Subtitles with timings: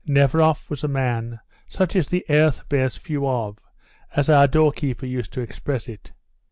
[0.07, 3.59] "Neveroff was a man 'such as the earth bears few of,'
[4.15, 6.11] as our doorkeeper used to express it.